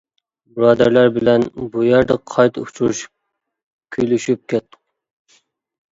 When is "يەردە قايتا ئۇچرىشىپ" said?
1.89-3.15